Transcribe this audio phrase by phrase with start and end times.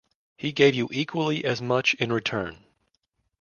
[0.35, 2.65] He gave you equally as much in return.